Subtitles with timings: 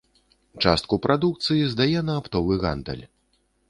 [0.65, 3.05] Частку прадукцыі здае на аптовы гандаль.